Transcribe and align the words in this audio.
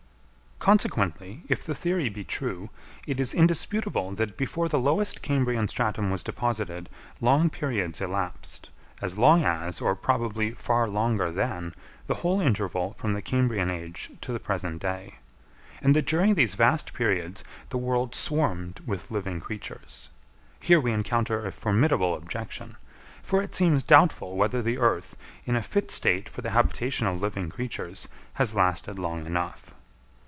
Consequently, 0.63 1.41
if 1.49 1.63
the 1.63 1.73
theory 1.73 2.07
be 2.07 2.23
true, 2.23 2.69
it 3.07 3.19
is 3.19 3.33
indisputable 3.33 4.11
that 4.11 4.37
before 4.37 4.69
the 4.69 4.77
lowest 4.77 5.23
Cambrian 5.23 5.67
stratum 5.67 6.11
was 6.11 6.23
deposited 6.23 6.87
long 7.19 7.49
periods 7.49 7.99
elapsed, 7.99 8.69
as 9.01 9.17
long 9.17 9.43
as, 9.43 9.81
or 9.81 9.95
probably 9.95 10.51
far 10.51 10.87
longer 10.87 11.31
than, 11.31 11.73
the 12.05 12.13
whole 12.21 12.39
interval 12.39 12.93
from 12.93 13.15
the 13.15 13.23
Cambrian 13.23 13.71
age 13.71 14.11
to 14.21 14.31
the 14.31 14.39
present 14.39 14.79
day; 14.79 15.15
and 15.81 15.95
that 15.95 16.05
during 16.05 16.35
these 16.35 16.53
vast 16.53 16.93
periods 16.93 17.43
the 17.71 17.77
world 17.79 18.13
swarmed 18.13 18.81
with 18.85 19.09
living 19.09 19.39
creatures. 19.41 20.09
Here 20.61 20.79
we 20.79 20.91
encounter 20.91 21.43
a 21.43 21.51
formidable 21.51 22.13
objection; 22.13 22.75
for 23.23 23.41
it 23.41 23.55
seems 23.55 23.81
doubtful 23.81 24.35
whether 24.37 24.61
the 24.61 24.77
earth, 24.77 25.17
in 25.43 25.55
a 25.55 25.63
fit 25.63 25.89
state 25.89 26.29
for 26.29 26.43
the 26.43 26.51
habitation 26.51 27.07
of 27.07 27.19
living 27.19 27.49
creatures, 27.49 28.07
has 28.35 28.53
lasted 28.53 28.99
long 28.99 29.25
enough. 29.25 29.73